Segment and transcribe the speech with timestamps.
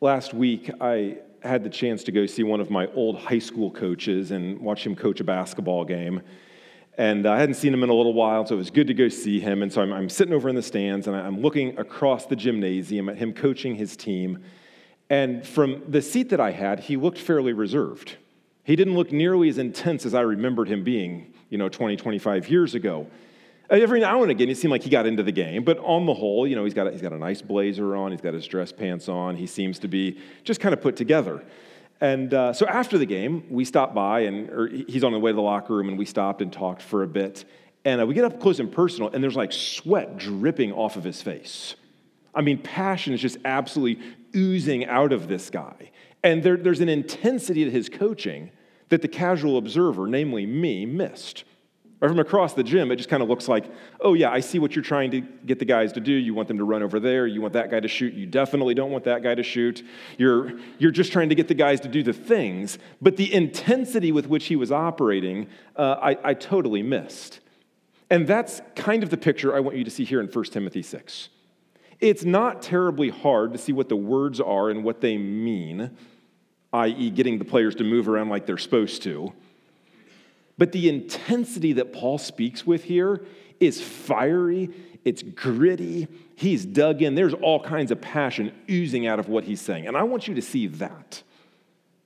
[0.00, 3.70] last week, I had the chance to go see one of my old high school
[3.70, 6.22] coaches and watch him coach a basketball game.
[6.98, 8.94] And uh, I hadn't seen him in a little while, so it was good to
[8.94, 9.62] go see him.
[9.62, 13.08] And so I'm, I'm sitting over in the stands and I'm looking across the gymnasium
[13.08, 14.42] at him coaching his team.
[15.08, 18.16] And from the seat that I had, he looked fairly reserved.
[18.64, 22.48] He didn't look nearly as intense as I remembered him being, you know, 20, 25
[22.48, 23.06] years ago.
[23.70, 26.14] Every now and again, it seemed like he got into the game, but on the
[26.14, 28.46] whole, you know, he's got a, he's got a nice blazer on, he's got his
[28.46, 31.44] dress pants on, he seems to be just kind of put together.
[32.00, 35.36] And uh, so after the game, we stopped by, and he's on the way to
[35.36, 37.44] the locker room, and we stopped and talked for a bit.
[37.84, 41.04] And uh, we get up close and personal, and there's like sweat dripping off of
[41.04, 41.76] his face.
[42.34, 45.90] I mean, passion is just absolutely oozing out of this guy.
[46.24, 48.50] And there, there's an intensity to his coaching
[48.88, 51.44] that the casual observer, namely me, missed.
[52.02, 53.66] Or from across the gym, it just kind of looks like,
[54.00, 56.12] oh, yeah, I see what you're trying to get the guys to do.
[56.12, 57.26] You want them to run over there.
[57.26, 58.14] You want that guy to shoot.
[58.14, 59.82] You definitely don't want that guy to shoot.
[60.16, 62.78] You're, you're just trying to get the guys to do the things.
[63.02, 67.40] But the intensity with which he was operating, uh, I, I totally missed.
[68.08, 70.82] And that's kind of the picture I want you to see here in 1 Timothy
[70.82, 71.28] 6.
[72.00, 75.96] It's not terribly hard to see what the words are and what they mean,
[76.72, 79.34] i.e., getting the players to move around like they're supposed to.
[80.60, 83.24] But the intensity that Paul speaks with here
[83.60, 84.68] is fiery,
[85.06, 87.14] it's gritty, he's dug in.
[87.14, 89.86] There's all kinds of passion oozing out of what he's saying.
[89.86, 91.22] And I want you to see that,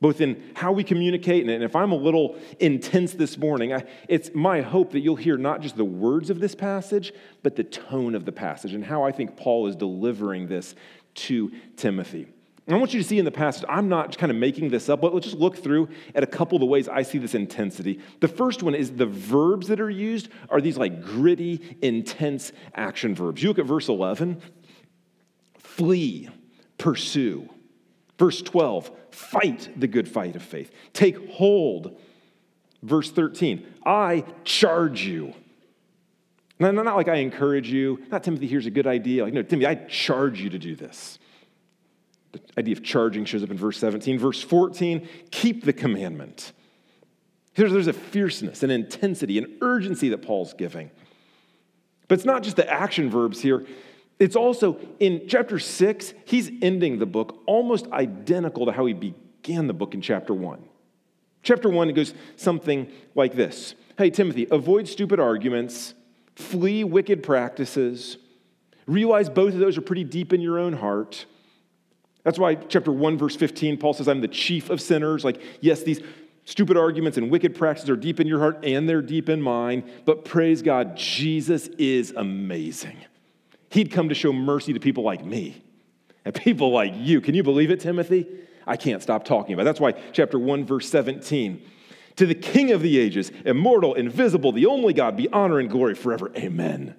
[0.01, 1.49] both in how we communicate.
[1.49, 5.37] And if I'm a little intense this morning, I, it's my hope that you'll hear
[5.37, 9.03] not just the words of this passage, but the tone of the passage and how
[9.03, 10.77] I think Paul is delivering this
[11.15, 12.29] to Timothy.
[12.67, 15.03] I want you to see in the passage, I'm not kind of making this up,
[15.03, 18.01] but let's just look through at a couple of the ways I see this intensity.
[18.21, 23.15] The first one is the verbs that are used are these like gritty, intense action
[23.15, 23.43] verbs.
[23.43, 24.41] You look at verse 11
[25.59, 26.31] flee,
[26.79, 27.51] pursue.
[28.19, 30.71] Verse 12, fight the good fight of faith.
[30.93, 32.01] Take hold.
[32.83, 35.35] Verse 13, I charge you.
[36.61, 39.25] Not like I encourage you, not Timothy, here's a good idea.
[39.25, 41.19] Like, no, Timothy, I charge you to do this.
[42.35, 44.19] The idea of charging shows up in verse 17.
[44.19, 46.53] Verse 14, keep the commandment.
[47.55, 50.91] There's, there's a fierceness, an intensity, an urgency that Paul's giving.
[52.09, 53.65] But it's not just the action verbs here.
[54.19, 59.67] It's also in chapter 6, he's ending the book almost identical to how he began
[59.67, 60.63] the book in chapter 1.
[61.43, 65.95] Chapter 1, it goes something like this Hey, Timothy, avoid stupid arguments,
[66.35, 68.19] flee wicked practices,
[68.87, 71.27] realize both of those are pretty deep in your own heart.
[72.25, 75.25] That's why, chapter 1, verse 15, Paul says, I'm the chief of sinners.
[75.25, 76.01] Like, yes, these
[76.45, 79.91] stupid arguments and wicked practices are deep in your heart and they're deep in mine,
[80.05, 82.97] but praise God, Jesus is amazing.
[83.71, 85.63] He'd come to show mercy to people like me
[86.25, 87.21] and people like you.
[87.21, 88.27] Can you believe it, Timothy?
[88.67, 89.67] I can't stop talking about it.
[89.67, 91.63] That's why, chapter 1, verse 17,
[92.17, 95.95] to the King of the ages, immortal, invisible, the only God, be honor and glory
[95.95, 96.31] forever.
[96.37, 96.95] Amen.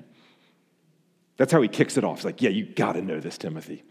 [1.38, 2.18] That's how he kicks it off.
[2.18, 3.84] It's like, yeah, you got to know this, Timothy.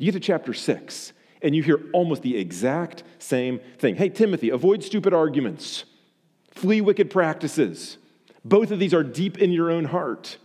[0.00, 1.12] You get to chapter six,
[1.42, 3.96] and you hear almost the exact same thing.
[3.96, 5.84] Hey, Timothy, avoid stupid arguments,
[6.50, 7.98] flee wicked practices.
[8.42, 10.38] Both of these are deep in your own heart.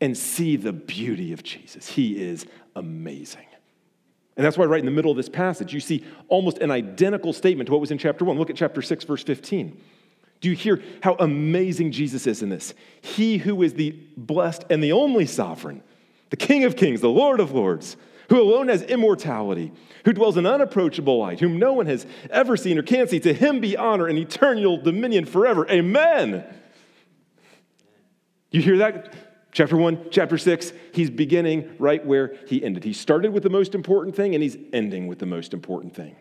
[0.00, 1.88] And see the beauty of Jesus.
[1.88, 2.44] He is
[2.76, 3.46] amazing.
[4.36, 7.32] And that's why, right in the middle of this passage, you see almost an identical
[7.32, 8.36] statement to what was in chapter 1.
[8.36, 9.80] Look at chapter 6, verse 15.
[10.40, 12.74] Do you hear how amazing Jesus is in this?
[13.00, 15.82] He who is the blessed and the only sovereign,
[16.30, 17.96] the King of kings, the Lord of lords,
[18.30, 19.72] who alone has immortality,
[20.04, 23.20] who dwells in unapproachable light, whom no one has ever seen or can see.
[23.20, 25.68] To him be honor and eternal dominion forever.
[25.70, 26.44] Amen.
[28.50, 29.14] You hear that?
[29.52, 32.82] Chapter 1, chapter 6, he's beginning right where he ended.
[32.82, 36.16] He started with the most important thing and he's ending with the most important thing.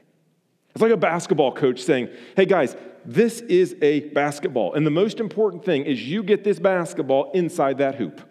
[0.69, 2.75] It's like a basketball coach saying, Hey guys,
[3.05, 4.73] this is a basketball.
[4.73, 8.21] And the most important thing is you get this basketball inside that hoop.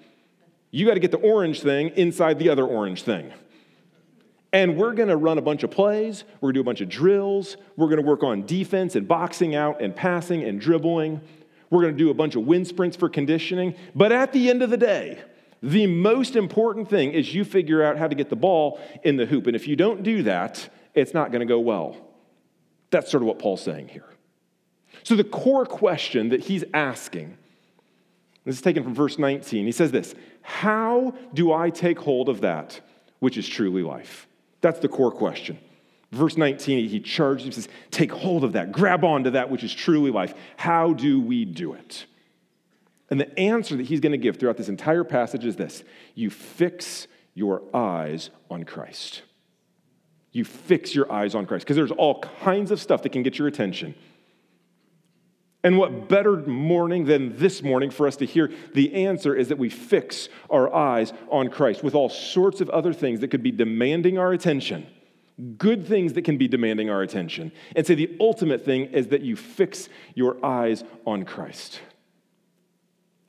[0.70, 3.32] You got to get the orange thing inside the other orange thing.
[4.52, 6.24] And we're going to run a bunch of plays.
[6.40, 7.56] We're going to do a bunch of drills.
[7.76, 11.20] We're going to work on defense and boxing out and passing and dribbling.
[11.70, 13.74] We're going to do a bunch of wind sprints for conditioning.
[13.94, 15.22] But at the end of the day,
[15.62, 19.24] the most important thing is you figure out how to get the ball in the
[19.24, 19.46] hoop.
[19.46, 21.96] And if you don't do that, it's not going to go well.
[22.90, 24.04] That's sort of what Paul's saying here.
[25.02, 27.38] So, the core question that he's asking,
[28.44, 29.64] this is taken from verse 19.
[29.64, 32.80] He says this How do I take hold of that
[33.20, 34.28] which is truly life?
[34.62, 35.58] That's the core question.
[36.12, 39.74] Verse 19, he charges, he says, Take hold of that, grab onto that which is
[39.74, 40.34] truly life.
[40.56, 42.06] How do we do it?
[43.10, 46.30] And the answer that he's going to give throughout this entire passage is this you
[46.30, 49.22] fix your eyes on Christ.
[50.32, 53.38] You fix your eyes on Christ because there's all kinds of stuff that can get
[53.38, 53.94] your attention.
[55.64, 59.58] And what better morning than this morning for us to hear the answer is that
[59.58, 63.52] we fix our eyes on Christ with all sorts of other things that could be
[63.52, 64.86] demanding our attention,
[65.58, 67.52] good things that can be demanding our attention.
[67.76, 71.80] And say the ultimate thing is that you fix your eyes on Christ.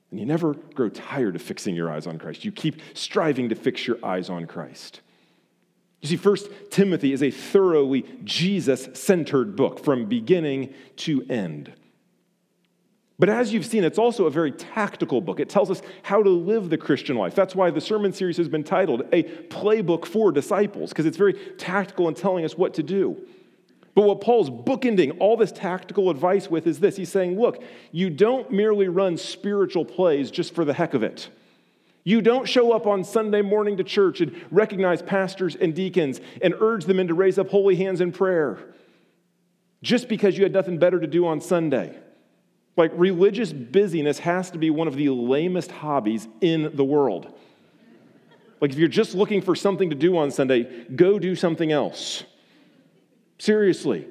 [0.10, 2.46] And you never grow tired of fixing your eyes on Christ.
[2.46, 5.02] You keep striving to fix your eyes on Christ.
[6.02, 11.74] You see, First Timothy is a thoroughly Jesus centered book from beginning to end.
[13.19, 15.39] But as you've seen, it's also a very tactical book.
[15.39, 17.36] It tells us how to live the Christian life.
[17.36, 21.33] That's why the sermon series has been titled A Playbook for Disciples, because it's very
[21.57, 23.18] tactical in telling us what to do.
[23.95, 27.62] But what Paul's bookending all this tactical advice with is this He's saying, look,
[27.92, 31.30] you don't merely run spiritual plays just for the heck of it.
[32.04, 36.54] You don't show up on Sunday morning to church and recognize pastors and deacons and
[36.60, 38.57] urge them in to raise up holy hands in prayer
[39.83, 41.98] just because you had nothing better to do on Sunday.
[42.75, 47.31] Like, religious busyness has to be one of the lamest hobbies in the world.
[48.60, 52.24] Like, if you're just looking for something to do on Sunday, go do something else.
[53.38, 54.08] Seriously.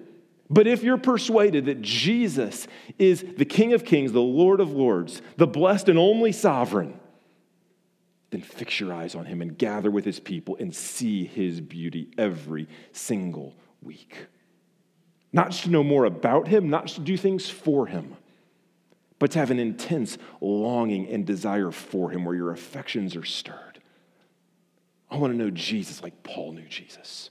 [0.50, 2.68] But if you're persuaded that Jesus
[2.98, 7.00] is the King of Kings, the Lord of Lords, the blessed and only sovereign,
[8.30, 12.10] then fix your eyes on him and gather with his people and see his beauty
[12.18, 14.26] every single week.
[15.32, 18.16] Not just to know more about him, not just to do things for him,
[19.22, 23.80] but to have an intense longing and desire for him where your affections are stirred.
[25.08, 27.30] I want to know Jesus like Paul knew Jesus.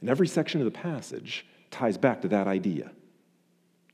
[0.00, 2.90] And every section of the passage ties back to that idea.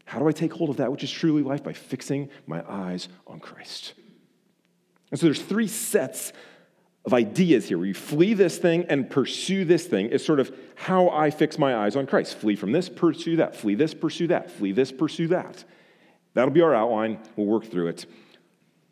[0.05, 1.64] How do I take hold of that which is truly life?
[1.64, 3.94] By fixing my eyes on Christ.
[5.11, 6.32] And so there's three sets
[7.04, 11.10] of ideas here you flee this thing and pursue this thing is sort of how
[11.10, 12.36] I fix my eyes on Christ.
[12.36, 13.54] Flee from this, pursue that.
[13.54, 14.50] Flee this, pursue that.
[14.50, 15.64] Flee this, pursue that.
[16.32, 17.18] That'll be our outline.
[17.36, 18.06] We'll work through it.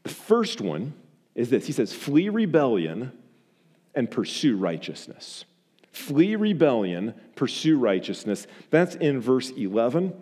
[0.03, 0.94] The first one
[1.35, 3.12] is this He says, flee rebellion
[3.94, 5.44] and pursue righteousness.
[5.91, 8.47] Flee rebellion, pursue righteousness.
[8.70, 10.15] That's in verse 11.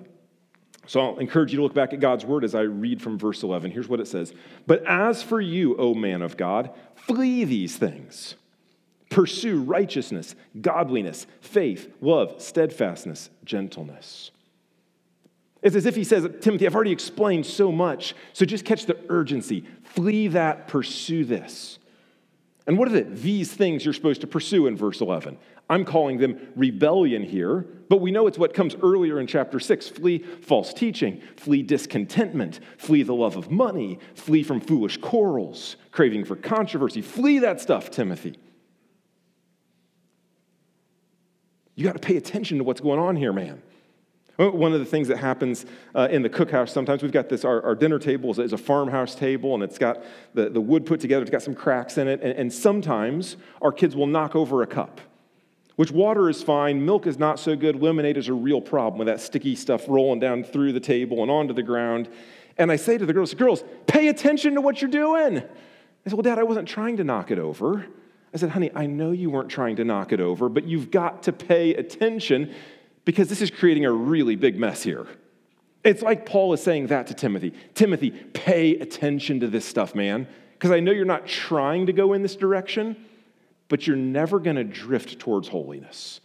[0.91, 3.45] So I'll encourage you to look back at God's word as I read from verse
[3.45, 3.71] 11.
[3.71, 4.35] Here's what it says
[4.67, 8.35] But as for you, O man of God, flee these things.
[9.09, 14.33] Pursue righteousness, godliness, faith, love, steadfastness, gentleness.
[15.63, 18.99] It's as if he says, Timothy, I've already explained so much, so just catch the
[19.09, 19.65] urgency.
[19.85, 21.79] Flee that, pursue this.
[22.67, 25.39] And what are the, these things you're supposed to pursue in verse 11?
[25.69, 29.89] I'm calling them rebellion here, but we know it's what comes earlier in chapter 6
[29.89, 36.25] flee false teaching, flee discontentment, flee the love of money, flee from foolish quarrels, craving
[36.25, 37.03] for controversy.
[37.03, 38.37] Flee that stuff, Timothy.
[41.77, 43.63] You got to pay attention to what's going on here, man.
[44.41, 47.45] One of the things that happens uh, in the Cook house, sometimes we've got this,
[47.45, 50.03] our, our, dinner table is a farmhouse table and it's got
[50.33, 53.71] the, the wood put together, it's got some cracks in it, and, and sometimes our
[53.71, 55.03] kids will knock over a cup.
[55.77, 59.09] Which water is fine, milk is not so good, lemonade is a real problem with
[59.09, 62.09] that sticky stuff rolling down through the table and onto the ground.
[62.57, 65.37] And I say to the girls, girls, pay attention to what you're doing.
[65.37, 65.43] I
[66.05, 67.85] said, well, Dad, I wasn't trying to knock it over.
[68.33, 71.25] I said, honey, I know you weren't trying to knock it over, but you've got
[71.25, 72.55] to pay attention
[73.05, 75.07] because this is creating a really big mess here.
[75.83, 80.29] It's like Paul is saying that to Timothy Timothy, pay attention to this stuff, man,
[80.53, 82.97] because I know you're not trying to go in this direction,
[83.69, 86.21] but you're never going to drift towards holiness.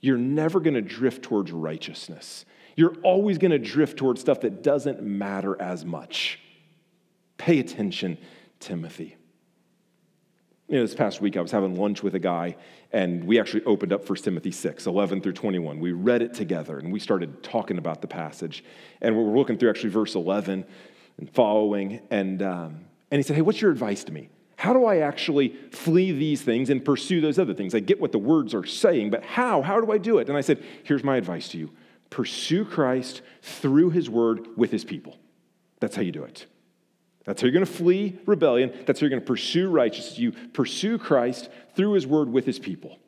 [0.00, 2.46] You're never going to drift towards righteousness.
[2.74, 6.38] You're always going to drift towards stuff that doesn't matter as much.
[7.36, 8.16] Pay attention,
[8.60, 9.16] Timothy.
[10.70, 12.54] You know, this past week I was having lunch with a guy,
[12.92, 15.80] and we actually opened up 1 Timothy 6, 11 through 21.
[15.80, 18.62] We read it together, and we started talking about the passage.
[19.00, 20.64] And we were looking through actually verse 11
[21.18, 22.00] and following.
[22.12, 24.28] And, um, and he said, Hey, what's your advice to me?
[24.54, 27.74] How do I actually flee these things and pursue those other things?
[27.74, 29.62] I get what the words are saying, but how?
[29.62, 30.28] How do I do it?
[30.28, 31.70] And I said, Here's my advice to you
[32.10, 35.18] pursue Christ through his word with his people.
[35.80, 36.46] That's how you do it.
[37.24, 38.72] That's how you're going to flee rebellion.
[38.86, 40.18] That's how you're going to pursue righteousness.
[40.18, 42.98] You pursue Christ through his word with his people.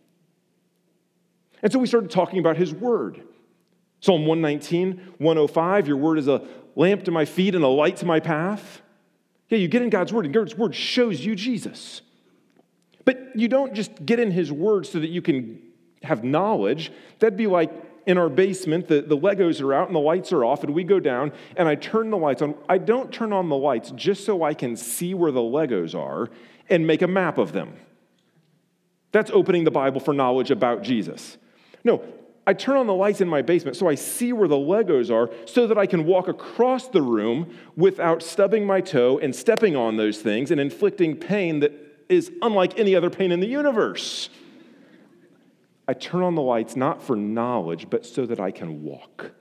[1.63, 3.23] And so we started talking about his word.
[4.01, 8.07] Psalm 119, 105, your word is a lamp to my feet and a light to
[8.07, 8.83] my path.
[9.49, 12.03] Yeah, you get in God's word, and God's word shows you Jesus.
[13.05, 15.61] But you don't just get in his word so that you can
[16.03, 16.91] have knowledge.
[17.19, 17.71] That'd be like
[18.07, 20.85] in our basement, the, the Legos are out and the lights are off, and we
[20.85, 22.55] go down and I turn the lights on.
[22.69, 26.31] I don't turn on the lights just so I can see where the Legos are
[26.69, 27.77] and make a map of them.
[29.13, 31.37] That's opening the Bible for knowledge about Jesus.
[31.85, 32.03] No,
[32.47, 35.31] I turn on the lights in my basement so I see where the Legos are
[35.47, 39.97] so that I can walk across the room without stubbing my toe and stepping on
[39.97, 41.73] those things and inflicting pain that
[42.09, 44.29] is unlike any other pain in the universe.
[45.93, 49.33] I turn on the lights not for knowledge, but so that I can walk.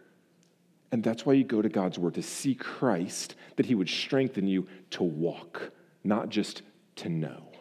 [0.92, 4.48] And that's why you go to God's word to see Christ, that he would strengthen
[4.48, 5.72] you to walk,
[6.04, 6.62] not just
[6.98, 7.54] to know.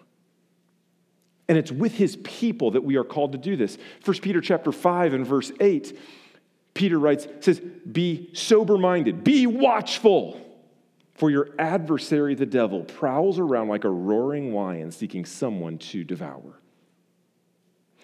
[1.49, 3.79] And it's with his people that we are called to do this.
[4.05, 5.97] 1 Peter chapter 5 and verse 8,
[6.75, 10.41] Peter writes, says, Be sober-minded, be watchful,
[11.15, 16.61] for your adversary, the devil, prowls around like a roaring lion seeking someone to devour.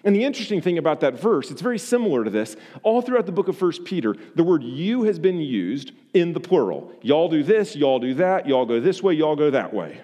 [0.03, 2.55] And the interesting thing about that verse, it's very similar to this.
[2.83, 6.39] All throughout the book of 1 Peter, the word you has been used in the
[6.39, 6.91] plural.
[7.01, 9.99] Y'all do this, y'all do that, y'all go this way, y'all go that way.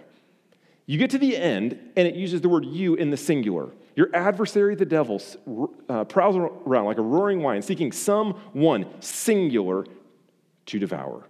[0.86, 3.70] You get to the end, and it uses the word you in the singular.
[3.96, 5.22] Your adversary, the devil,
[5.88, 9.86] uh, prowls around like a roaring lion, seeking someone singular
[10.66, 11.24] to devour.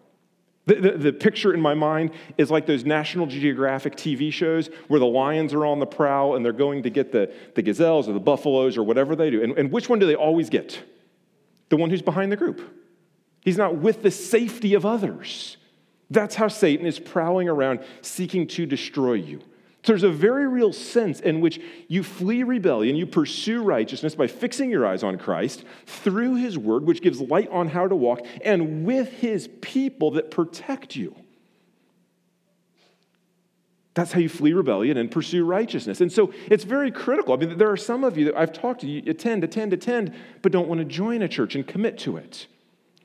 [0.66, 5.00] The, the, the, picture in my mind is like those National Geographic TV shows where
[5.00, 8.14] the lions are on the prowl and they're going to get the, the gazelles or
[8.14, 9.44] the buffaloes or whatever they do.
[9.44, 10.82] And, and which one do they always get?
[11.68, 12.62] The one who's behind the group.
[13.42, 15.58] He's not with the safety of others.
[16.10, 19.42] That's how Satan is prowling around seeking to destroy you.
[19.84, 21.60] So there's a very real sense in which
[21.90, 26.86] you flee rebellion, you pursue righteousness by fixing your eyes on Christ through his word,
[26.86, 31.14] which gives light on how to walk, and with his people that protect you.
[33.94, 36.00] That's how you flee rebellion and pursue righteousness.
[36.00, 37.34] And so it's very critical.
[37.34, 40.16] I mean, there are some of you that I've talked to, you attend, attend, attend,
[40.42, 42.48] but don't want to join a church and commit to it.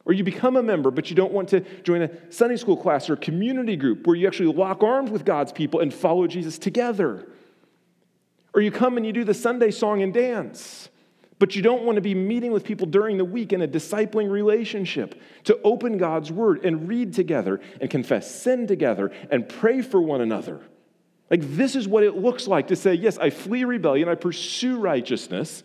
[0.08, 3.10] Or you become a member, but you don't want to join a Sunday school class
[3.10, 7.30] or community group where you actually lock arms with God's people and follow Jesus together.
[8.54, 10.88] Or you come and you do the Sunday song and dance,
[11.38, 14.30] but you don't want to be meeting with people during the week in a discipling
[14.30, 20.00] relationship to open God's word and read together and confess sin together and pray for
[20.00, 20.62] one another.
[21.30, 24.80] Like, this is what it looks like to say, yes, I flee rebellion, I pursue
[24.80, 25.62] righteousness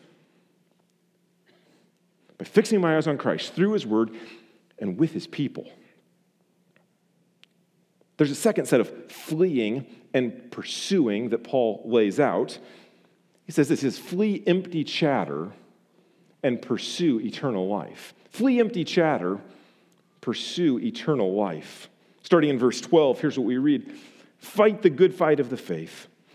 [2.44, 4.12] by fixing my eyes on Christ through his word
[4.78, 5.66] and with his people.
[8.18, 12.60] There's a second set of fleeing and pursuing that Paul lays out.
[13.46, 15.52] He says this is flee empty chatter
[16.44, 18.14] and pursue eternal life.
[18.30, 19.40] Flee empty chatter,
[20.20, 21.90] pursue eternal life.
[22.24, 23.90] Starting in verse 12, here's what we read
[24.38, 26.08] Fight the good fight of the faith.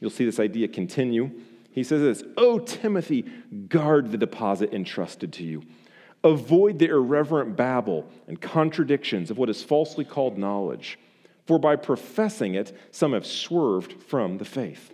[0.00, 1.30] You'll see this idea continue.
[1.70, 3.22] He says this Oh, Timothy,
[3.68, 5.62] guard the deposit entrusted to you.
[6.24, 10.98] Avoid the irreverent babble and contradictions of what is falsely called knowledge,
[11.46, 14.92] for by professing it, some have swerved from the faith.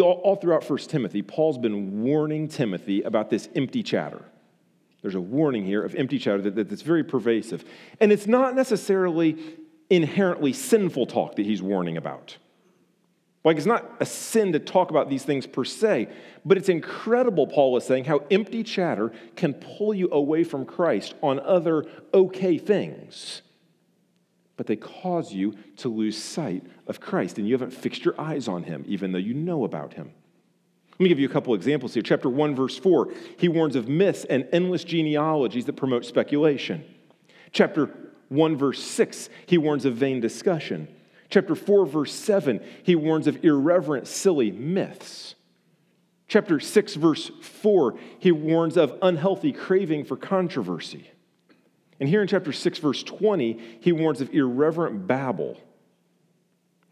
[0.00, 4.24] All, throughout 1 Timothy, Paul's been warning Timothy about this empty chatter.
[5.00, 7.64] There's a warning here of empty chatter that, that, that's very pervasive.
[8.00, 9.38] And it's not necessarily
[9.90, 12.36] inherently sinful talk that he's warning about.
[13.44, 16.08] Like, it's not a sin to talk about these things per se,
[16.44, 21.14] but it's incredible, Paul is saying, how empty chatter can pull you away from Christ
[21.22, 23.42] on other okay things.
[24.56, 28.48] But they cause you to lose sight of Christ, and you haven't fixed your eyes
[28.48, 30.10] on him, even though you know about him.
[30.92, 32.02] Let me give you a couple examples here.
[32.02, 36.84] Chapter 1, verse 4, he warns of myths and endless genealogies that promote speculation.
[37.52, 37.90] Chapter
[38.28, 40.88] 1, verse 6, he warns of vain discussion.
[41.28, 45.34] Chapter 4, verse 7, he warns of irreverent, silly myths.
[46.28, 51.10] Chapter 6, verse 4, he warns of unhealthy craving for controversy.
[51.98, 55.60] And here in chapter 6, verse 20, he warns of irreverent babble.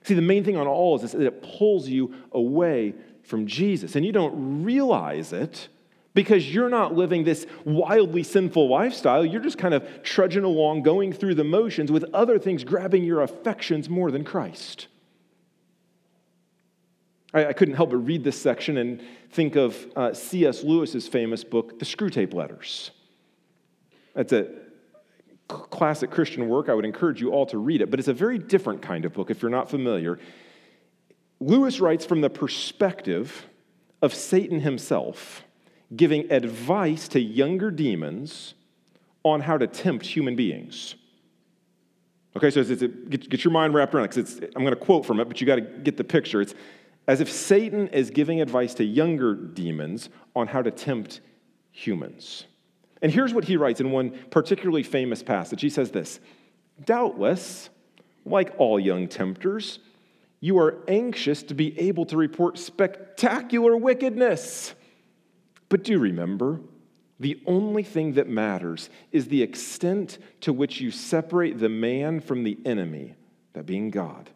[0.05, 3.97] See, the main thing on all is that it pulls you away from Jesus.
[3.97, 5.69] And you don't realize it
[6.15, 9.25] because you're not living this wildly sinful lifestyle.
[9.25, 13.21] You're just kind of trudging along, going through the motions with other things grabbing your
[13.21, 14.87] affections more than Christ.
[17.35, 19.03] I, I couldn't help but read this section and
[19.33, 20.63] think of uh, C.S.
[20.63, 22.93] Lewis's famous book, The Screwtape Letters.
[24.15, 24.49] That's a
[25.49, 26.69] classic Christian work.
[26.69, 29.13] I would encourage you all to read it, but it's a very different kind of
[29.13, 30.19] book if you're not familiar.
[31.41, 33.47] Lewis writes from the perspective
[34.01, 35.43] of Satan himself,
[35.95, 38.55] giving advice to younger demons
[39.25, 40.95] on how to tempt human beings.
[42.37, 44.77] Okay, so it's, it's, get, get, your mind wrapped around it, because I'm going to
[44.77, 46.41] quote from it, but you got to get the picture.
[46.41, 46.55] It's
[47.07, 51.21] as if Satan is giving advice to younger demons on how to tempt
[51.71, 52.47] humans.
[53.03, 55.61] And here's what he writes in one particularly famous passage.
[55.61, 56.21] He says this
[56.85, 57.71] Doubtless,
[58.25, 59.79] like all young tempters,
[60.41, 64.75] you are anxious to be able to report spectacular wickedness.
[65.69, 66.61] But do remember,
[67.21, 72.43] the only thing that matters is the extent to which you separate the man from
[72.43, 73.15] the enemy,
[73.53, 74.31] that being God.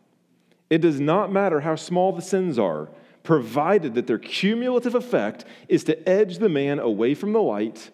[0.70, 2.88] It does not matter how small the sins are,
[3.22, 7.90] provided that their cumulative effect is to edge the man away from the light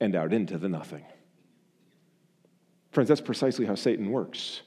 [0.00, 1.04] and out into the nothing.
[2.90, 4.62] Friends, that's precisely how Satan works.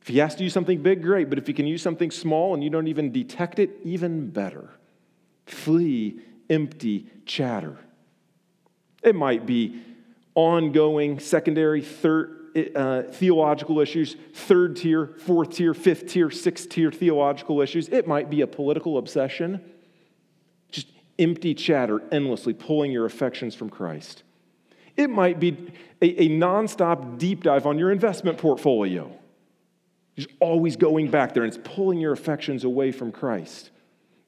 [0.00, 2.52] If he has to use something big, great, but if he can use something small
[2.52, 4.70] and you don't even detect it, even better.
[5.54, 6.20] Flee
[6.50, 7.78] empty chatter.
[9.02, 9.80] It might be
[10.34, 17.60] ongoing, secondary, third, uh, theological issues, third tier, fourth tier, fifth tier, sixth tier theological
[17.60, 17.88] issues.
[17.88, 19.60] It might be a political obsession,
[20.70, 24.22] just empty chatter endlessly pulling your affections from Christ.
[24.96, 29.10] It might be a, a nonstop deep dive on your investment portfolio,
[30.16, 33.70] just always going back there and it's pulling your affections away from Christ.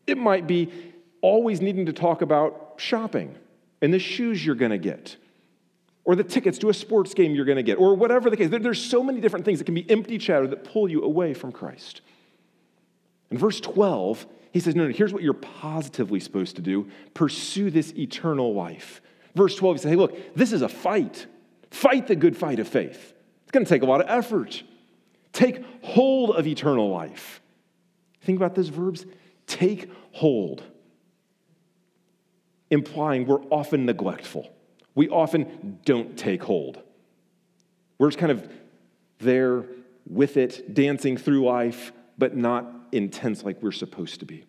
[0.07, 0.73] It might be
[1.21, 3.35] always needing to talk about shopping
[3.81, 5.17] and the shoes you're going to get
[6.07, 8.49] or the tickets to a sports game you're going to get, or whatever the case.
[8.49, 11.51] There's so many different things that can be empty chatter that pull you away from
[11.51, 12.01] Christ.
[13.31, 17.73] In verse 12, he says, No, no, here's what you're positively supposed to do pursue
[17.73, 19.03] this eternal life.
[19.35, 21.27] Verse 12, he says, Hey, look, this is a fight.
[21.73, 23.13] Fight the good fight of faith.
[23.43, 24.63] It's going to take a lot of effort.
[25.33, 27.43] Take hold of eternal life.
[28.23, 29.05] Think about those verbs
[29.47, 30.63] take hold,
[32.71, 34.51] implying we're often neglectful
[34.97, 36.83] we often don't take hold.
[37.99, 38.51] We're just kind of
[39.19, 39.67] there
[40.09, 44.45] with it, dancing through life, but not intense like we're supposed to be.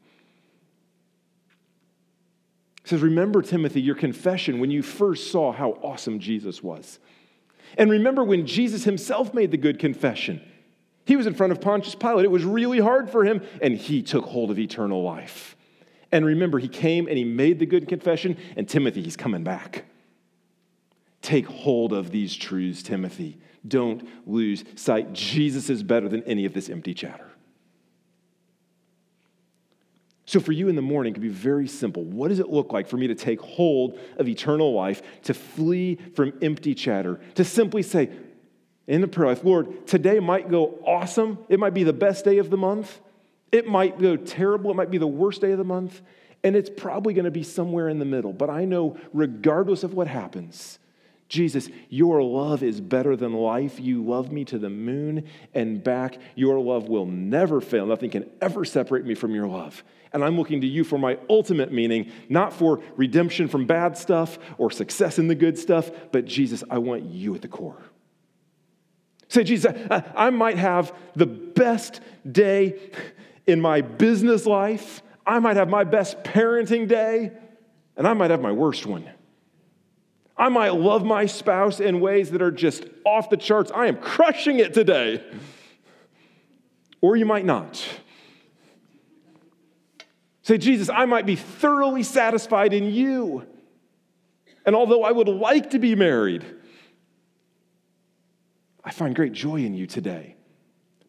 [2.82, 6.98] He says, Remember, Timothy, your confession when you first saw how awesome Jesus was.
[7.78, 10.42] And remember when Jesus himself made the good confession.
[11.04, 12.24] He was in front of Pontius Pilate.
[12.24, 15.57] It was really hard for him, and he took hold of eternal life.
[16.12, 19.86] And remember, he came and he made the good confession, and Timothy, he's coming back.
[21.22, 23.38] Take hold of these truths, Timothy.
[23.68, 25.14] Don't lose sight.
[25.14, 27.30] Jesus is better than any of this empty chatter.
[30.26, 32.04] So, for you in the morning, it could be very simple.
[32.04, 35.96] What does it look like for me to take hold of eternal life, to flee
[36.16, 38.10] from empty chatter, to simply say,
[38.88, 41.40] in the prayer life, Lord, today might go awesome.
[41.50, 43.00] It might be the best day of the month.
[43.52, 44.72] It might go terrible.
[44.72, 46.02] It might be the worst day of the month.
[46.44, 48.34] And it's probably going to be somewhere in the middle.
[48.34, 50.80] But I know, regardless of what happens,
[51.30, 53.80] Jesus, your love is better than life.
[53.80, 56.20] You love me to the moon and back.
[56.36, 57.86] Your love will never fail.
[57.86, 59.84] Nothing can ever separate me from your love.
[60.14, 64.40] And I'm looking to you for my ultimate meaning, not for redemption from bad stuff
[64.58, 67.82] or success in the good stuff, but Jesus, I want you at the core.
[69.28, 69.74] Say, Jesus,
[70.16, 72.80] I, might have the best day
[73.48, 77.32] in my business life, I might have my best parenting day,
[77.96, 79.10] and I might have my worst one.
[80.38, 83.72] I might love my spouse in ways that are just off the charts.
[83.74, 85.24] I am crushing it today.
[87.02, 87.84] Or you might not.
[90.44, 93.46] Say, Jesus, I might be thoroughly satisfied in you.
[94.66, 96.46] And although I would like to be married,
[98.84, 100.37] I find great joy in you today.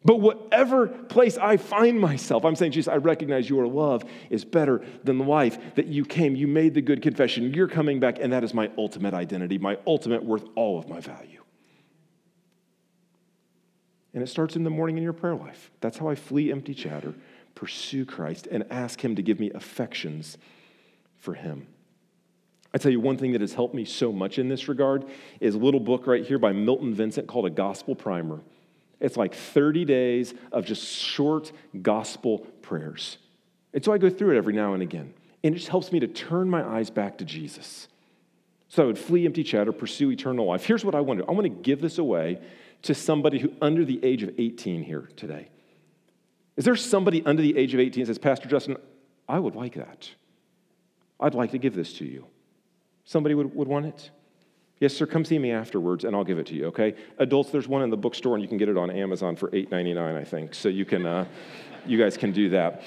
[0.09, 4.83] But whatever place I find myself, I'm saying, Jesus, I recognize your love is better
[5.05, 6.35] than the life that you came.
[6.35, 7.53] You made the good confession.
[7.53, 10.99] You're coming back, and that is my ultimate identity, my ultimate worth, all of my
[10.99, 11.43] value.
[14.15, 15.71] And it starts in the morning in your prayer life.
[15.83, 17.13] That's how I flee empty chatter,
[17.55, 20.39] pursue Christ, and ask Him to give me affections
[21.19, 21.67] for Him.
[22.73, 25.05] I tell you, one thing that has helped me so much in this regard
[25.39, 28.41] is a little book right here by Milton Vincent called A Gospel Primer.
[29.01, 33.19] It's like 30 days of just short gospel prayers.
[33.73, 35.15] And so I go through it every now and again.
[35.45, 37.89] And it just helps me to turn my eyes back to Jesus.
[38.69, 40.65] So I would flee empty chatter, pursue eternal life.
[40.65, 42.41] Here's what I want to do I want to give this away
[42.83, 45.49] to somebody who under the age of 18 here today.
[46.57, 48.77] Is there somebody under the age of 18 that says, Pastor Justin,
[49.29, 50.11] I would like that.
[51.21, 52.27] I'd like to give this to you.
[53.05, 54.11] Somebody would, would want it?
[54.81, 56.95] Yes, sir, come see me afterwards and I'll give it to you, okay?
[57.19, 60.17] Adults, there's one in the bookstore and you can get it on Amazon for $8.99,
[60.17, 60.55] I think.
[60.55, 61.27] So you can, uh,
[61.85, 62.83] you guys can do that.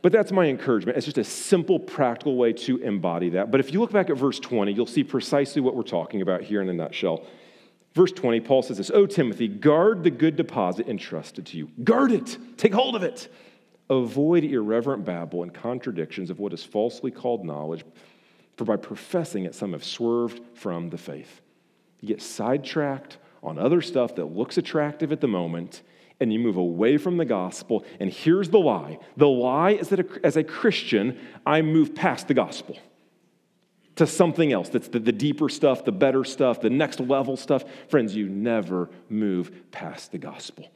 [0.00, 0.96] But that's my encouragement.
[0.96, 3.50] It's just a simple, practical way to embody that.
[3.50, 6.42] But if you look back at verse 20, you'll see precisely what we're talking about
[6.42, 7.26] here in a nutshell.
[7.94, 11.68] Verse 20, Paul says this Oh, Timothy, guard the good deposit entrusted to you.
[11.82, 13.28] Guard it, take hold of it.
[13.90, 17.84] Avoid irreverent babble and contradictions of what is falsely called knowledge,
[18.58, 21.40] for by professing it, some have swerved from the faith.
[22.00, 25.82] You get sidetracked on other stuff that looks attractive at the moment,
[26.20, 27.84] and you move away from the gospel.
[28.00, 32.34] And here's the lie the lie is that as a Christian, I move past the
[32.34, 32.76] gospel
[33.94, 37.64] to something else that's the, the, deeper stuff, the better stuff, the next level stuff.
[37.88, 40.68] Friends, you never move past the gospel.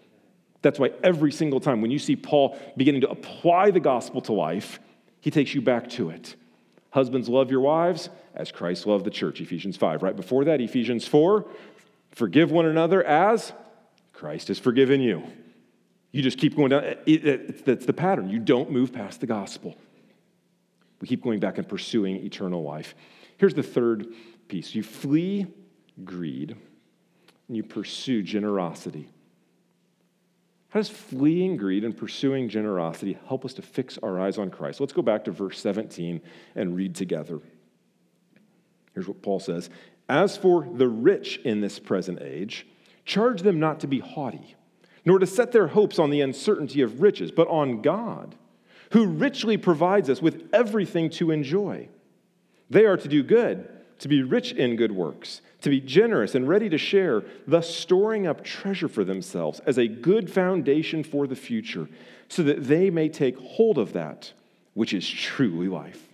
[0.61, 4.33] That's why every single time when you see Paul beginning to apply the gospel to
[4.33, 4.79] life,
[5.21, 6.37] he takes you back to it.
[6.93, 10.03] Husbands, love your wives as Christ loved the church, Ephesians 5.
[10.03, 11.47] Right before that, Ephesians 4,
[12.13, 13.53] forgive one another as
[14.13, 15.23] Christ has forgiven you.
[16.13, 16.85] You just keep going down.
[16.85, 18.29] It, it, it's the pattern.
[18.29, 19.75] You don't move past the gospel.
[21.01, 22.95] We keep going back and pursuing eternal life.
[23.39, 24.09] Here's the third
[24.49, 25.47] piece you flee
[26.05, 26.55] greed
[27.49, 29.09] and you pursue generosity.
[30.73, 34.81] How does fleeing greed and pursuing generosity help us to fix our eyes on Christ?
[34.81, 36.23] Let's go back to verse 17
[36.55, 37.41] and read together.
[38.95, 39.69] Here's what Paul says
[40.09, 42.67] As for the rich in this present age,
[43.05, 44.57] charge them not to be haughty,
[45.05, 48.35] nor to set their hopes on the uncertainty of riches, but on God
[48.93, 51.89] who richly provides us with everything to enjoy.
[52.71, 53.69] They are to do good,
[54.03, 58.27] to be rich in good works, to be generous and ready to share, thus storing
[58.27, 61.89] up treasure for themselves as a good foundation for the future,
[62.29, 64.33] so that they may take hold of that
[64.75, 66.09] which is truly life.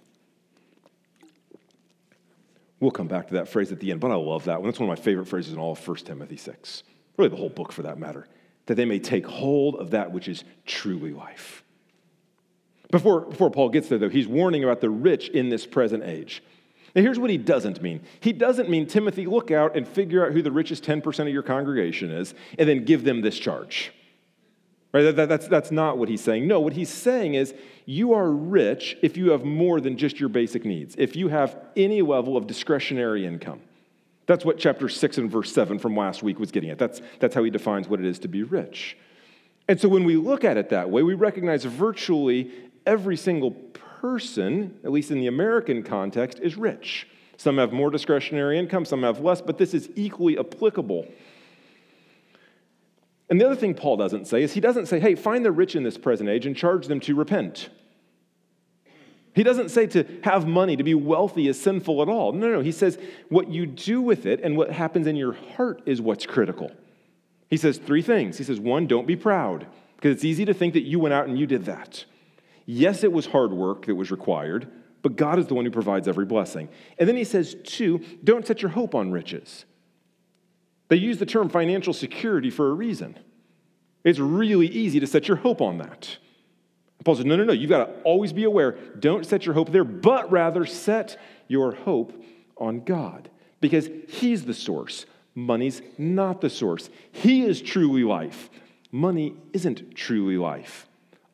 [2.79, 4.68] We'll come back to that phrase at the end, but I love that one.
[4.68, 6.83] That's one of my favorite phrases in all of 1 Timothy 6.
[7.16, 8.29] Really, the whole book for that matter.
[8.66, 11.64] That they may take hold of that which is truly life.
[12.90, 16.42] Before, before Paul gets there, though, he's warning about the rich in this present age.
[16.94, 18.01] Now, here's what he doesn't mean.
[18.20, 21.42] He doesn't mean, Timothy, look out and figure out who the richest 10% of your
[21.42, 23.92] congregation is and then give them this charge.
[24.92, 25.03] Right?
[25.03, 26.46] That, that, that's, that's not what he's saying.
[26.46, 30.31] No, what he's saying is you are rich if you have more than just your
[30.31, 33.61] basic needs, if you have any level of discretionary income.
[34.27, 36.79] That's what chapter 6 and verse 7 from last week was getting at.
[36.79, 38.96] That's, that's how he defines what it is to be rich.
[39.68, 42.51] And so when we look at it that way, we recognize virtually
[42.87, 43.51] every single
[44.00, 47.06] person, at least in the American context, is rich.
[47.37, 51.06] Some have more discretionary income, some have less, but this is equally applicable.
[53.30, 55.76] And the other thing Paul doesn't say is he doesn't say, hey, find the rich
[55.76, 57.68] in this present age and charge them to repent.
[59.34, 62.32] He doesn't say to have money, to be wealthy is sinful at all.
[62.32, 65.82] No, no, he says what you do with it and what happens in your heart
[65.87, 66.72] is what's critical.
[67.48, 68.38] He says three things.
[68.38, 71.28] He says, one, don't be proud, because it's easy to think that you went out
[71.28, 72.04] and you did that.
[72.70, 74.68] Yes, it was hard work that was required,
[75.00, 76.68] but God is the one who provides every blessing.
[76.98, 79.64] And then he says, two, don't set your hope on riches.
[80.88, 83.18] They use the term financial security for a reason.
[84.04, 86.18] It's really easy to set your hope on that.
[87.07, 88.72] Paul says, no, no, no, you've got to always be aware.
[88.98, 92.22] Don't set your hope there, but rather set your hope
[92.59, 93.31] on God
[93.62, 95.07] because He's the source.
[95.35, 96.90] Money's not the source.
[97.12, 98.50] He is truly life.
[98.92, 100.88] Money isn't truly life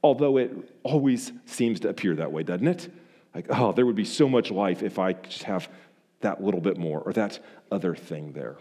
[0.05, 2.93] although it always seems to appear that way, doesn't it?
[3.35, 5.69] Like, oh, there would be so much life if I just have
[6.21, 7.41] that little bit more or that
[7.73, 8.57] other thing there.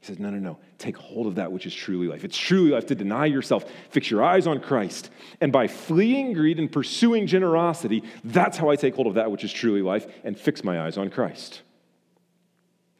[0.00, 0.58] He says, no, no, no.
[0.76, 2.24] Take hold of that which is truly life.
[2.24, 5.08] It's truly life to deny yourself, fix your eyes on Christ.
[5.40, 9.44] And by fleeing greed and pursuing generosity, that's how I take hold of that which
[9.44, 11.62] is truly life and fix my eyes on Christ.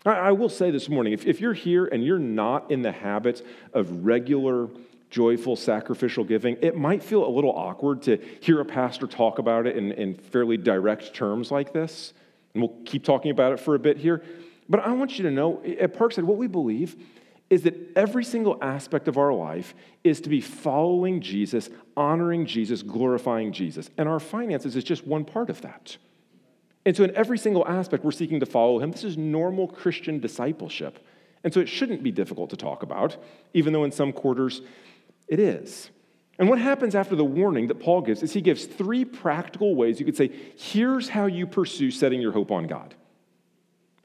[0.07, 3.45] I, will say this morning if, if you're here and you're not in the habit
[3.75, 4.69] of regular
[5.15, 9.65] joyful sacrificial giving, it might feel a little awkward to hear a pastor talk about
[9.65, 12.13] it in, in fairly direct terms like this.
[12.53, 14.25] And we'll keep talking about it for a bit here.
[14.69, 16.97] But I want you to know at Parkside, what we believe
[17.49, 19.73] is that every single aspect of our life
[20.03, 23.91] is to be following Jesus, honoring Jesus, glorifying Jesus.
[23.97, 25.97] And our finances is just one part of that.
[26.85, 28.91] And so, in every single aspect, we're seeking to follow him.
[28.91, 30.99] This is normal Christian discipleship.
[31.45, 33.17] And so, it shouldn't be difficult to talk about,
[33.53, 34.61] even though in some quarters
[35.29, 35.91] it is.
[36.39, 40.01] And what happens after the warning that Paul gives is he gives three practical ways
[40.01, 42.95] you could say, here's how you pursue setting your hope on God.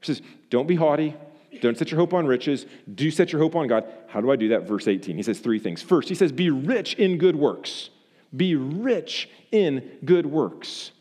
[0.00, 1.16] He says, don't be haughty.
[1.60, 2.66] Don't set your hope on riches.
[2.94, 3.84] Do set your hope on God.
[4.06, 4.62] How do I do that?
[4.62, 5.16] Verse 18.
[5.16, 5.82] He says three things.
[5.82, 7.90] First, he says, be rich in good works.
[8.34, 10.92] Be rich in good works.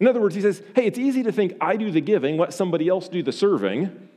[0.00, 2.52] In other words, he says, hey, it's easy to think I do the giving, let
[2.52, 4.08] somebody else do the serving.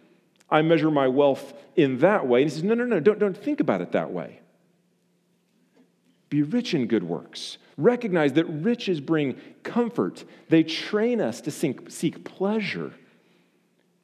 [0.50, 2.42] I measure my wealth in that way.
[2.42, 4.41] And he says, no, no, no, don't, don't think about it that way.
[6.32, 7.58] Be rich in good works.
[7.78, 12.94] Recognize that riches bring comfort, they train us to seek, pleasure.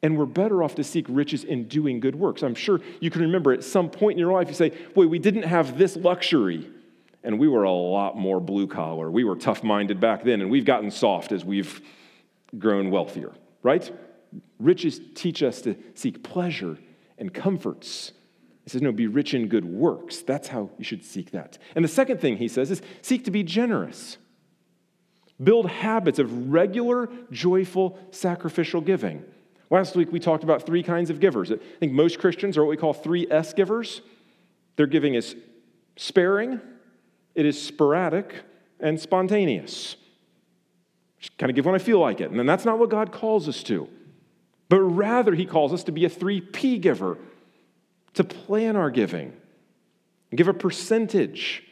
[0.04, 2.44] And we're better off to seek riches in doing good works.
[2.44, 5.18] I'm sure you can remember at some point in your life, you say, Boy, we
[5.18, 6.70] didn't have this luxury.
[7.24, 9.10] And we were a lot more blue collar.
[9.10, 11.82] We were tough minded back then, and we've gotten soft as we've
[12.60, 13.32] grown wealthier,
[13.64, 13.90] right?
[14.60, 16.78] Riches teach us to seek pleasure
[17.18, 18.12] and comforts.
[18.68, 20.24] He says, no, be rich in good works.
[20.24, 21.58] That's how you should seek that.
[21.74, 24.18] And the second thing he says is seek to be generous.
[25.42, 29.24] Build habits of regular, joyful, sacrificial giving.
[29.70, 31.50] Last week we talked about three kinds of givers.
[31.50, 34.02] I think most Christians are what we call three S givers.
[34.76, 35.38] Their giving is
[35.96, 36.60] sparing,
[37.36, 38.36] it is sporadic,
[38.82, 39.96] and spontaneous.
[41.20, 42.32] Just kind of give when I feel like it.
[42.32, 43.88] And then that's not what God calls us to.
[44.68, 47.18] But rather, He calls us to be a 3P giver,
[48.18, 49.32] to plan our giving,
[50.36, 51.64] give a percentage,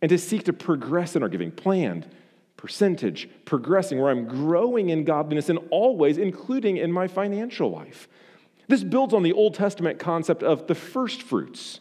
[0.00, 1.52] and to seek to progress in our giving.
[1.52, 2.08] Planned,
[2.56, 8.08] percentage, progressing, where I'm growing in godliness in all ways, including in my financial life.
[8.68, 11.80] This builds on the Old Testament concept of the first fruits,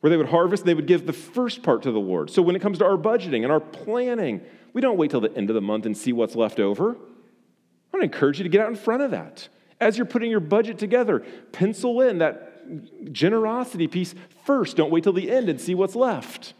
[0.00, 2.30] where they would harvest, they would give the first part to the Lord.
[2.30, 4.40] So when it comes to our budgeting and our planning,
[4.72, 6.90] we don't wait till the end of the month and see what's left over.
[6.90, 9.48] I want to encourage you to get out in front of that.
[9.80, 14.14] As you're putting your budget together, pencil in that generosity piece
[14.44, 14.76] first.
[14.76, 16.54] Don't wait till the end and see what's left.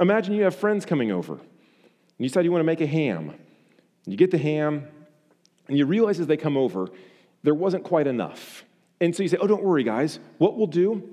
[0.00, 1.42] Imagine you have friends coming over, and
[2.18, 3.34] you decide you want to make a ham.
[4.06, 4.88] You get the ham,
[5.68, 6.88] and you realize as they come over,
[7.42, 8.64] there wasn't quite enough.
[9.00, 10.18] And so you say, Oh, don't worry, guys.
[10.38, 11.08] What we'll do,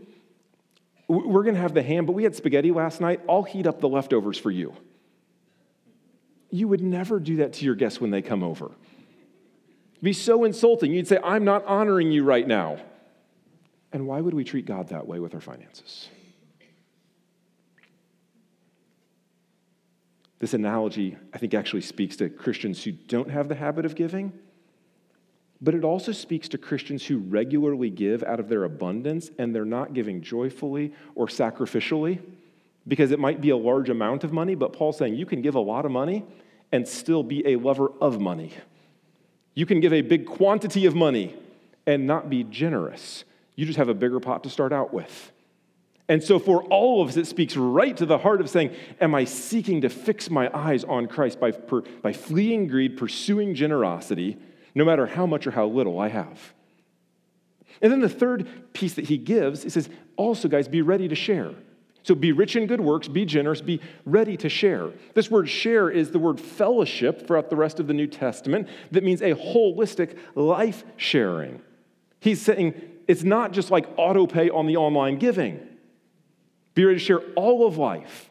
[1.08, 3.20] we're going to have the ham, but we had spaghetti last night.
[3.28, 4.74] I'll heat up the leftovers for you.
[6.52, 8.72] You would never do that to your guests when they come over.
[10.00, 10.94] It'd be so insulting.
[10.94, 12.78] You'd say, I'm not honoring you right now.
[13.92, 16.08] And why would we treat God that way with our finances?
[20.40, 24.32] This analogy, I think, actually speaks to Christians who don't have the habit of giving,
[25.60, 29.66] but it also speaks to Christians who regularly give out of their abundance and they're
[29.66, 32.22] not giving joyfully or sacrificially
[32.88, 35.56] because it might be a large amount of money, but Paul's saying you can give
[35.56, 36.24] a lot of money
[36.72, 38.54] and still be a lover of money.
[39.54, 41.36] You can give a big quantity of money
[41.86, 43.24] and not be generous.
[43.56, 45.32] You just have a bigger pot to start out with.
[46.08, 49.14] And so, for all of us, it speaks right to the heart of saying, Am
[49.14, 54.38] I seeking to fix my eyes on Christ by, per, by fleeing greed, pursuing generosity,
[54.74, 56.54] no matter how much or how little I have?
[57.82, 61.16] And then the third piece that he gives, he says, Also, guys, be ready to
[61.16, 61.52] share.
[62.04, 64.92] So be rich in good works, be generous, be ready to share.
[65.14, 69.04] This word share is the word fellowship throughout the rest of the New Testament that
[69.04, 71.62] means a holistic life sharing.
[72.20, 75.60] He's saying it's not just like auto pay on the online giving.
[76.74, 78.30] Be ready to share all of life.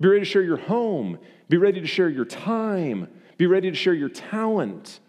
[0.00, 1.18] Be ready to share your home.
[1.48, 3.08] Be ready to share your time.
[3.36, 5.00] Be ready to share your talent.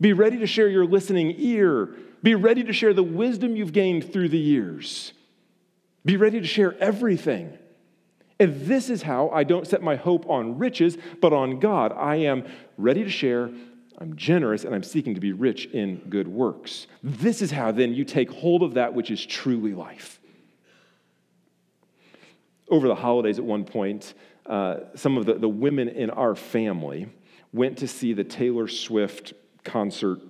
[0.00, 1.90] Be ready to share your listening ear.
[2.22, 5.12] Be ready to share the wisdom you've gained through the years.
[6.04, 7.58] Be ready to share everything.
[8.38, 11.92] And this is how I don't set my hope on riches, but on God.
[11.92, 12.44] I am
[12.78, 13.50] ready to share,
[13.98, 16.86] I'm generous, and I'm seeking to be rich in good works.
[17.02, 20.20] This is how then you take hold of that which is truly life.
[22.70, 24.14] Over the holidays, at one point,
[24.46, 27.08] uh, some of the, the women in our family
[27.52, 29.34] went to see the Taylor Swift
[29.64, 30.20] concert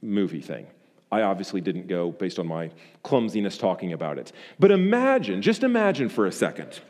[0.00, 0.66] movie thing.
[1.10, 2.70] I obviously didn't go based on my
[3.02, 4.32] clumsiness talking about it.
[4.58, 6.80] But imagine, just imagine for a second.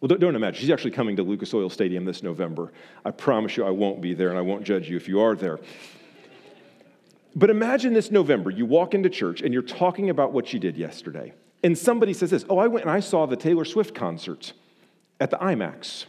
[0.00, 0.60] Well, don't, imagine.
[0.60, 2.72] She's actually coming to Lucas Oil Stadium this November.
[3.04, 5.36] I promise you I won't be there and I won't judge you if you are
[5.36, 5.60] there.
[7.36, 10.76] But imagine this November, you walk into church and you're talking about what you did
[10.76, 11.34] yesterday.
[11.62, 14.54] And somebody says this Oh, I went and I saw the Taylor Swift concert
[15.20, 16.06] at the IMAX.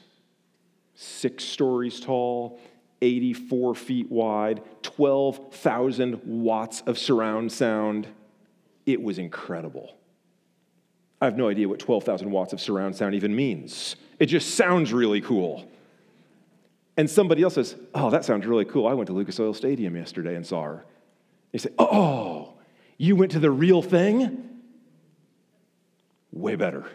[0.95, 2.59] Six stories tall,
[3.01, 8.07] 84 feet wide, 12,000 watts of surround sound.
[8.85, 9.95] It was incredible.
[11.19, 13.95] I have no idea what 12,000 watts of surround sound even means.
[14.19, 15.67] It just sounds really cool.
[16.97, 18.87] And somebody else says, Oh, that sounds really cool.
[18.87, 20.85] I went to Lucas Oil Stadium yesterday and saw her.
[21.51, 22.53] They say, Oh,
[22.97, 24.49] you went to the real thing?
[26.31, 26.85] Way better.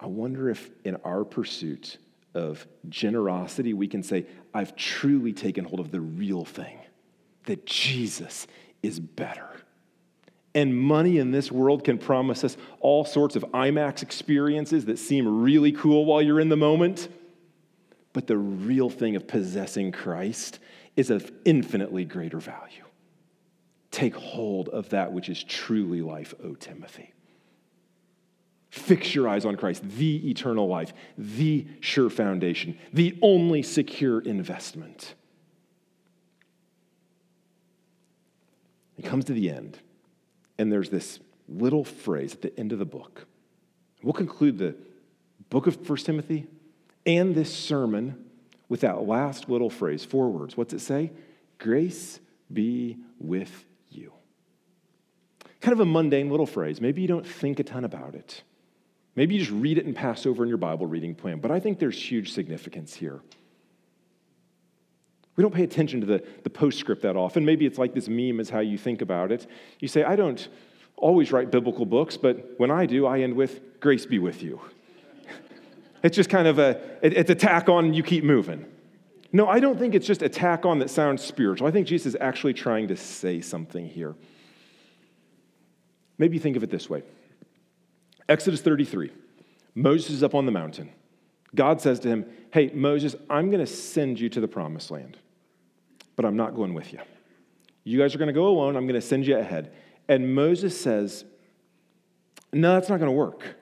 [0.00, 1.98] I wonder if in our pursuit
[2.38, 4.24] of generosity, we can say,
[4.54, 6.78] I've truly taken hold of the real thing,
[7.44, 8.46] that Jesus
[8.82, 9.48] is better.
[10.54, 15.42] And money in this world can promise us all sorts of IMAX experiences that seem
[15.42, 17.08] really cool while you're in the moment.
[18.12, 20.58] But the real thing of possessing Christ
[20.96, 22.84] is of infinitely greater value.
[23.90, 27.12] Take hold of that which is truly life, O Timothy.
[28.70, 35.14] Fix your eyes on Christ, the eternal life, the sure foundation, the only secure investment.
[38.98, 39.78] It comes to the end,
[40.58, 43.26] and there's this little phrase at the end of the book.
[44.02, 44.76] We'll conclude the
[45.48, 46.46] book of 1 Timothy
[47.06, 48.24] and this sermon
[48.68, 50.56] with that last little phrase, four words.
[50.56, 51.10] What's it say?
[51.58, 52.20] Grace
[52.52, 54.12] be with you.
[55.60, 56.80] Kind of a mundane little phrase.
[56.80, 58.42] Maybe you don't think a ton about it.
[59.18, 61.58] Maybe you just read it and pass over in your Bible reading plan, but I
[61.58, 63.18] think there's huge significance here.
[65.34, 67.44] We don't pay attention to the, the postscript that often.
[67.44, 69.48] Maybe it's like this meme is how you think about it.
[69.80, 70.46] You say, I don't
[70.96, 74.60] always write biblical books, but when I do, I end with, Grace be with you.
[76.04, 78.66] it's just kind of a, it, it's a tack on you keep moving.
[79.32, 81.66] No, I don't think it's just a tack on that sounds spiritual.
[81.66, 84.14] I think Jesus is actually trying to say something here.
[86.18, 87.02] Maybe think of it this way
[88.28, 89.10] Exodus 33,
[89.74, 90.90] Moses is up on the mountain.
[91.54, 95.16] God says to him, Hey, Moses, I'm going to send you to the promised land
[96.18, 96.98] but I'm not going with you.
[97.84, 98.74] You guys are going to go alone.
[98.74, 99.72] I'm going to send you ahead.
[100.08, 101.24] And Moses says,
[102.52, 103.54] No, that's not going to work.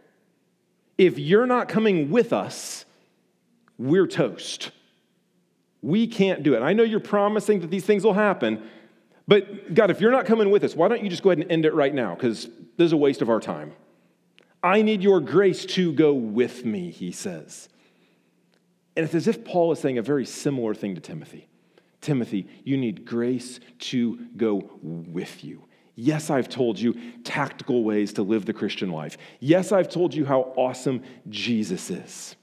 [0.96, 2.86] If you're not coming with us,
[3.76, 4.70] we're toast.
[5.82, 6.62] We can't do it.
[6.62, 8.66] I know you're promising that these things will happen,
[9.28, 11.52] but God, if you're not coming with us, why don't you just go ahead and
[11.52, 12.14] end it right now?
[12.14, 12.46] Because
[12.78, 13.72] this is a waste of our time.
[14.66, 17.68] I need your grace to go with me, he says.
[18.96, 21.46] And it's as if Paul is saying a very similar thing to Timothy.
[22.00, 25.62] Timothy, you need grace to go with you.
[25.94, 29.18] Yes, I've told you tactical ways to live the Christian life.
[29.38, 32.34] Yes, I've told you how awesome Jesus is.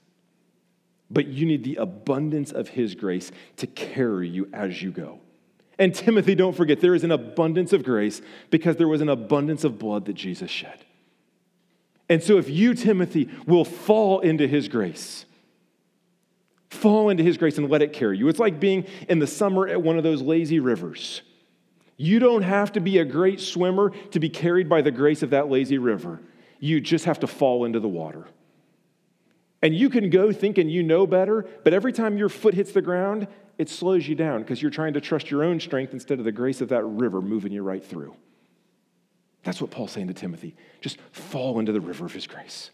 [1.11, 5.19] But you need the abundance of his grace to carry you as you go.
[5.77, 9.65] And Timothy, don't forget, there is an abundance of grace because there was an abundance
[9.65, 10.85] of blood that Jesus shed.
[12.13, 15.25] And so, if you, Timothy, will fall into his grace,
[16.73, 18.27] Fall into His grace and let it carry you.
[18.27, 21.21] It's like being in the summer at one of those lazy rivers.
[21.97, 25.29] You don't have to be a great swimmer to be carried by the grace of
[25.29, 26.19] that lazy river.
[26.59, 28.25] You just have to fall into the water.
[29.61, 32.81] And you can go thinking you know better, but every time your foot hits the
[32.81, 33.27] ground,
[33.59, 36.31] it slows you down because you're trying to trust your own strength instead of the
[36.31, 38.15] grace of that river moving you right through.
[39.43, 40.55] That's what Paul's saying to Timothy.
[40.81, 42.71] Just fall into the river of his grace,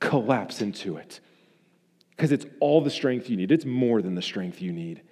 [0.00, 1.20] collapse into it
[2.18, 3.52] because it's all the strength you need.
[3.52, 5.02] It's more than the strength you need.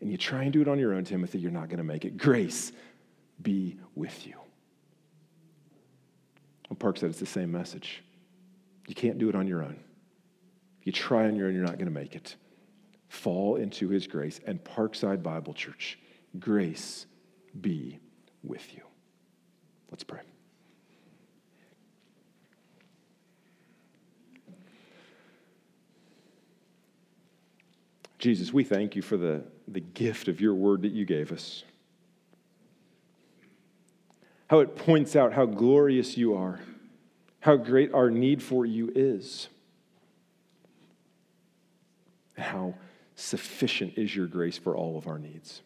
[0.00, 2.04] And you try and do it on your own, Timothy, you're not going to make
[2.04, 2.16] it.
[2.16, 2.70] Grace
[3.42, 4.34] be with you.
[6.70, 8.04] Well, Parkside it's the same message.
[8.86, 9.80] You can't do it on your own.
[10.80, 12.36] If you try on your own, you're not going to make it.
[13.08, 14.38] Fall into his grace.
[14.46, 15.98] And Parkside Bible Church,
[16.38, 17.06] grace
[17.60, 17.98] be
[18.44, 18.83] with you.
[19.90, 20.20] Let's pray.
[28.24, 31.62] Jesus, we thank you for the, the gift of your word that you gave us.
[34.48, 36.58] How it points out how glorious you are,
[37.40, 39.48] how great our need for you is,
[42.36, 42.74] and how
[43.14, 45.60] sufficient is your grace for all of our needs.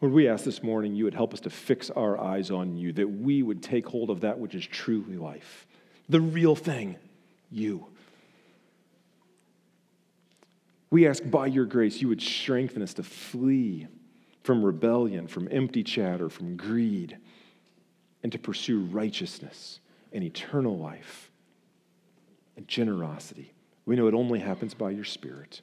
[0.00, 2.92] Lord, we ask this morning you would help us to fix our eyes on you,
[2.94, 5.66] that we would take hold of that which is truly life,
[6.08, 6.96] the real thing,
[7.50, 7.86] you.
[10.90, 13.86] We ask by your grace you would strengthen us to flee
[14.42, 17.18] from rebellion, from empty chatter, from greed,
[18.22, 19.80] and to pursue righteousness
[20.12, 21.30] and eternal life
[22.56, 23.52] and generosity.
[23.84, 25.60] We know it only happens by your Spirit.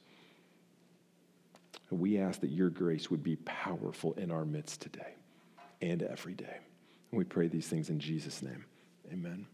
[1.90, 5.14] We ask that your grace would be powerful in our midst today
[5.80, 6.58] and every day.
[7.10, 8.64] And we pray these things in Jesus' name.
[9.12, 9.46] Amen.